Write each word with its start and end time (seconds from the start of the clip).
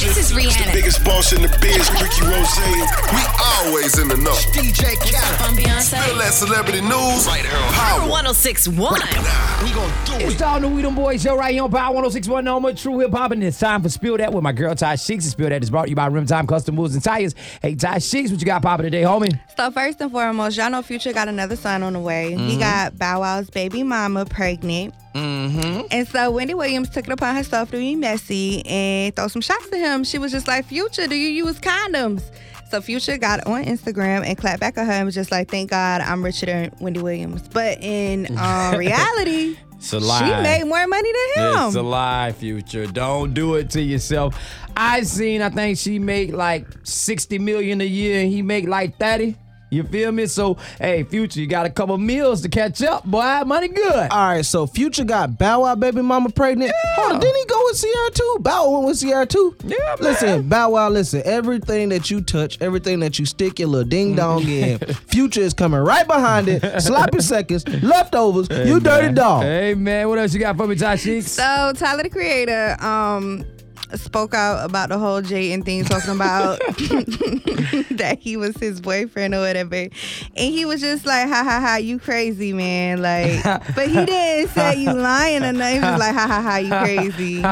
This 0.00 0.16
is 0.16 0.32
Rihanna. 0.32 0.72
The 0.72 0.72
biggest 0.72 1.04
boss 1.04 1.32
in 1.34 1.42
the 1.42 1.48
biz, 1.60 1.84
Rick 2.00 2.16
Ross. 2.24 2.56
We 3.12 3.20
always 3.52 3.98
in 3.98 4.08
the 4.08 4.16
know. 4.16 4.32
DJ 4.48 4.96
Khaled. 4.96 5.40
I'm 5.44 5.52
Beyonce. 5.54 6.00
Feel 6.08 6.16
that 6.16 6.32
celebrity 6.32 6.80
news. 6.80 7.28
Right 7.28 7.44
here 7.44 7.52
on 7.52 7.68
Power 7.76 8.08
Power. 8.08 8.24
1061. 8.32 8.96
We 9.60 9.76
gon' 9.76 9.89
It's 10.22 10.34
it. 10.34 10.38
time 10.38 10.60
the 10.60 10.68
We 10.68 10.82
Them 10.82 10.94
Boys 10.94 11.22
show 11.22 11.34
right 11.34 11.54
here 11.54 11.64
on 11.64 11.70
Power 11.70 11.94
1061 11.94 12.44
No 12.44 12.60
More 12.60 12.74
True 12.74 12.98
Hip 12.98 13.10
Hop. 13.12 13.32
And 13.32 13.42
it's 13.42 13.58
time 13.58 13.82
for 13.82 13.88
Spill 13.88 14.18
Dat 14.18 14.34
with 14.34 14.42
my 14.42 14.52
girl 14.52 14.74
Ty 14.74 14.96
Sheeks. 14.96 15.24
And 15.24 15.32
Spill 15.32 15.48
Dat 15.48 15.62
is 15.62 15.70
brought 15.70 15.84
to 15.84 15.88
you 15.88 15.96
by 15.96 16.06
Rim 16.08 16.26
Time 16.26 16.46
Custom 16.46 16.74
Moves 16.74 16.94
and 16.94 17.02
Tires. 17.02 17.34
Hey, 17.62 17.74
Ty 17.74 18.00
Sheeks, 18.00 18.30
what 18.30 18.38
you 18.38 18.44
got 18.44 18.60
popping 18.60 18.84
today, 18.84 19.02
homie? 19.02 19.40
So 19.56 19.70
first 19.70 19.98
and 20.02 20.12
foremost, 20.12 20.58
y'all 20.58 20.68
know 20.68 20.82
Future 20.82 21.14
got 21.14 21.28
another 21.28 21.56
son 21.56 21.82
on 21.82 21.94
the 21.94 22.00
way. 22.00 22.34
Mm-hmm. 22.34 22.48
He 22.48 22.58
got 22.58 22.98
Bow 22.98 23.20
Wow's 23.20 23.48
baby 23.48 23.82
mama 23.82 24.26
pregnant. 24.26 24.94
Mm-hmm. 25.14 25.86
And 25.90 26.06
so 26.06 26.30
Wendy 26.30 26.52
Williams 26.52 26.90
took 26.90 27.06
it 27.06 27.12
upon 27.12 27.34
herself 27.34 27.70
to 27.70 27.78
be 27.78 27.96
messy 27.96 28.64
and 28.66 29.16
throw 29.16 29.28
some 29.28 29.40
shots 29.40 29.72
at 29.72 29.78
him. 29.78 30.04
She 30.04 30.18
was 30.18 30.32
just 30.32 30.46
like, 30.46 30.66
Future, 30.66 31.06
do 31.06 31.16
you 31.16 31.28
use 31.28 31.58
condoms? 31.58 32.22
So 32.70 32.82
Future 32.82 33.16
got 33.16 33.46
on 33.46 33.64
Instagram 33.64 34.24
and 34.26 34.36
clapped 34.36 34.60
back 34.60 34.76
at 34.76 34.86
her 34.86 34.92
and 34.92 35.06
was 35.06 35.14
just 35.14 35.32
like, 35.32 35.50
thank 35.50 35.70
God 35.70 36.02
I'm 36.02 36.22
richer 36.22 36.46
than 36.46 36.72
Wendy 36.78 37.00
Williams. 37.00 37.48
But 37.48 37.82
in 37.82 38.36
uh, 38.38 38.74
reality, 38.78 39.56
It's 39.80 39.94
a 39.94 40.00
she 40.00 40.42
made 40.42 40.64
more 40.66 40.86
money 40.86 41.10
than 41.10 41.44
him. 41.44 41.66
It's 41.68 41.74
a 41.74 41.82
lie, 41.82 42.32
Future. 42.32 42.86
Don't 42.86 43.32
do 43.32 43.54
it 43.54 43.70
to 43.70 43.80
yourself. 43.80 44.36
I 44.76 45.02
seen, 45.02 45.40
I 45.40 45.48
think 45.48 45.78
she 45.78 45.98
make 45.98 46.32
like 46.34 46.66
60 46.82 47.38
million 47.38 47.80
a 47.80 47.84
year 47.84 48.20
and 48.20 48.30
he 48.30 48.42
make 48.42 48.68
like 48.68 48.98
30. 48.98 49.36
You 49.70 49.84
feel 49.84 50.10
me? 50.10 50.26
So, 50.26 50.56
hey, 50.78 51.04
Future, 51.04 51.38
you 51.40 51.46
got 51.46 51.64
a 51.64 51.70
couple 51.70 51.96
meals 51.96 52.42
to 52.42 52.48
catch 52.48 52.82
up, 52.82 53.04
boy. 53.04 53.42
Money 53.46 53.68
good. 53.68 54.10
All 54.10 54.28
right, 54.28 54.44
so 54.44 54.66
Future 54.66 55.04
got 55.04 55.38
Bow 55.38 55.60
Wow 55.62 55.76
baby 55.76 56.02
mama 56.02 56.30
pregnant. 56.30 56.72
Hold 56.96 57.12
on, 57.14 57.20
didn't 57.20 57.36
he 57.36 57.44
go 57.46 57.60
with 57.66 57.80
Ciara 57.80 58.10
too? 58.10 58.36
Bow 58.40 58.64
Wow 58.68 58.78
went 58.78 58.88
with 58.88 59.00
Ciara 59.00 59.26
too. 59.26 59.56
Yeah, 59.64 59.76
man. 59.78 59.96
Listen, 60.00 60.48
Bow 60.48 60.70
Wow, 60.70 60.88
listen. 60.90 61.22
Everything 61.24 61.90
that 61.90 62.10
you 62.10 62.20
touch, 62.20 62.60
everything 62.60 62.98
that 63.00 63.18
you 63.20 63.26
stick 63.26 63.60
your 63.60 63.68
little 63.68 63.88
ding 63.88 64.16
dong 64.16 64.42
in, 64.42 64.78
Future 65.06 65.42
is 65.42 65.54
coming 65.54 65.80
right 65.80 66.06
behind 66.06 66.48
it. 66.48 66.80
Sloppy 66.82 67.20
seconds, 67.20 67.66
leftovers. 67.82 68.48
you 68.66 68.80
dirty 68.80 69.14
dog. 69.14 69.42
Hey, 69.42 69.74
man, 69.74 70.08
what 70.08 70.18
else 70.18 70.34
you 70.34 70.40
got 70.40 70.56
for 70.56 70.66
me, 70.66 70.74
Ty 70.74 70.96
So 70.96 71.72
Tyler 71.76 72.02
the 72.02 72.10
Creator 72.10 72.76
um 72.80 73.44
spoke 73.96 74.34
out 74.34 74.64
about 74.64 74.88
the 74.88 74.98
whole 74.98 75.22
Jaden 75.22 75.64
thing, 75.64 75.84
talking 75.84 76.14
about 76.14 76.58
that 77.96 78.18
he 78.20 78.36
was 78.36 78.56
his 78.56 78.80
boyfriend 78.80 79.34
or 79.34 79.40
whatever, 79.40 79.74
and 79.74 79.90
he 80.36 80.64
was 80.64 80.80
just 80.80 81.06
like, 81.06 81.28
"Ha 81.28 81.42
ha 81.44 81.60
ha, 81.60 81.76
you 81.76 81.98
crazy 81.98 82.52
man!" 82.52 83.02
Like, 83.02 83.42
but 83.74 83.88
he 83.88 84.04
didn't 84.04 84.50
say 84.50 84.76
you 84.76 84.92
lying 84.94 85.42
or 85.42 85.52
nothing. 85.52 85.82
He 85.82 85.88
was 85.88 86.00
like, 86.00 86.14
"Ha 86.14 86.26
ha 86.26 86.42
ha, 86.42 86.56
you 86.56 86.70
crazy." 86.70 87.42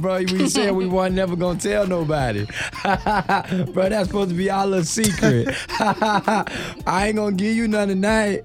bro, 0.00 0.18
we 0.18 0.48
said 0.48 0.72
we 0.72 0.86
weren't 0.86 1.14
never 1.14 1.36
gonna 1.36 1.58
tell 1.58 1.86
nobody. 1.86 2.46
bro, 2.84 3.88
that's 3.88 4.08
supposed 4.08 4.30
to 4.30 4.36
be 4.36 4.50
our 4.50 4.66
little 4.66 4.84
secret. 4.84 5.54
I 5.78 7.04
ain't 7.08 7.16
gonna 7.16 7.36
give 7.36 7.56
you 7.56 7.68
none 7.68 7.88
tonight. 7.88 8.42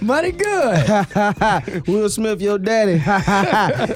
Money 0.00 0.32
good. 0.32 1.86
Will 1.86 2.08
Smith, 2.08 2.40
your 2.40 2.58
daddy. 2.58 2.98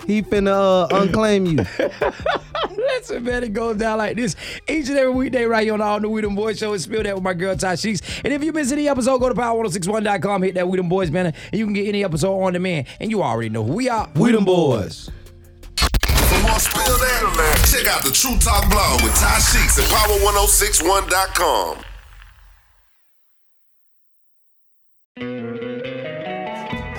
he 0.07 0.23
finna 0.23 0.55
uh, 0.91 0.97
unclaim 0.97 1.47
you. 1.47 1.65
Listen, 2.77 3.25
man, 3.25 3.45
it 3.45 3.53
goes 3.53 3.77
down 3.77 3.99
like 3.99 4.17
this 4.17 4.37
each 4.69 4.89
and 4.89 4.99
every 4.99 5.13
weekday 5.13 5.45
right 5.45 5.65
here 5.65 5.73
on 5.73 5.79
the 5.79 5.85
All 5.85 6.01
New 6.01 6.11
We 6.11 6.21
Them 6.21 6.35
Boys 6.35 6.59
show. 6.59 6.73
And 6.73 6.81
spill 6.81 7.03
that 7.03 7.15
with 7.15 7.25
my 7.25 7.35
girl 7.35 7.57
Ty 7.57 7.77
Sheeks. 7.77 8.01
And 8.25 8.33
if 8.33 8.43
you 8.43 8.53
miss 8.53 8.73
any 8.73 8.89
episode, 8.89 9.19
go 9.19 9.29
to 9.29 9.35
power1061.com, 9.35 10.43
hit 10.43 10.55
that 10.55 10.69
We 10.69 10.77
Them 10.77 10.89
Boys 10.89 11.11
banner, 11.11 11.33
and 11.53 11.59
you 11.59 11.65
can 11.65 11.75
get 11.75 11.87
any 11.87 12.05
episode 12.05 12.41
on 12.41 12.53
demand. 12.53 12.87
And 13.01 13.11
you 13.11 13.23
already 13.23 13.49
know 13.49 13.65
who 13.65 13.75
we 13.75 13.89
are. 13.89 14.11
We 14.15 14.33
them 14.33 14.45
boys. 14.45 15.11
For 16.07 16.43
more 16.43 16.59
spill 16.59 16.99
that, 16.99 17.69
check 17.71 17.87
out 17.87 18.05
the 18.05 18.11
True 18.11 18.37
Talk 18.39 18.69
blog 18.71 19.03
with 19.03 19.15
Ty 19.15 19.39
Sheeks 19.39 19.79
at 19.79 19.85
power1061.com. 19.85 21.85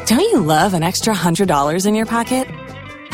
Don't 0.06 0.20
you 0.20 0.40
love 0.40 0.74
an 0.74 0.84
extra 0.84 1.14
$100 1.14 1.86
in 1.88 1.96
your 1.96 2.06
pocket? 2.06 2.48